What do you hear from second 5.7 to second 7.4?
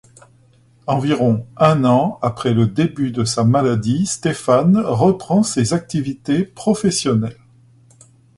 activités professionnelles.